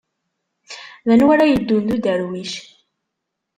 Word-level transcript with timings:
D 1.07 1.09
anwa 1.13 1.31
ara 1.33 1.51
yeddun 1.51 1.83
d 1.87 1.89
uderwic? 1.95 2.53